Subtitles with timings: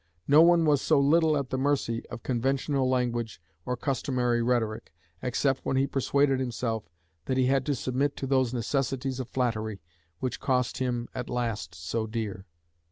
[0.27, 5.63] No one was so little at the mercy of conventional language or customary rhetoric, except
[5.63, 6.89] when he persuaded himself
[7.25, 9.79] that he had to submit to those necessities of flattery,
[10.17, 12.47] which cost him at last so dear.